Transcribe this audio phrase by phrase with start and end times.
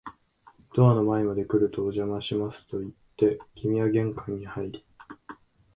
[0.73, 4.83] ドアの前まで来ると、お邪魔しますと言って、君は玄関に入り、